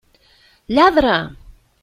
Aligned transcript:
Lladre! 0.73 1.15